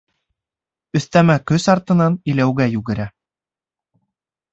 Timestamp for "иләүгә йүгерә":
2.33-3.07